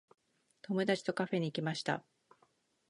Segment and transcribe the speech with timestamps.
[0.63, 2.03] 友達とカフェに行きました。